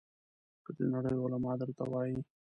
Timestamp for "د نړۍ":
0.77-1.15